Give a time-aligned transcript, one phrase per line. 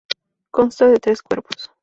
[0.49, 1.69] Consta de tres cuerpos.